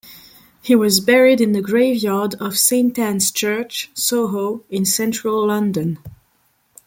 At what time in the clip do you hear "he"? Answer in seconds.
0.63-0.75